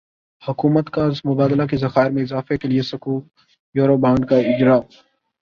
حکومت 0.43 0.89
کازر 0.89 1.27
مبادلہ 1.29 1.65
کے 1.69 1.77
ذخائر 1.77 2.09
میں 2.11 2.23
اضافے 2.23 2.57
کےلیے 2.57 2.81
سکوک 2.91 3.23
یورو 3.75 3.97
بانڈزکا 4.03 4.35
اجراء 4.49 4.79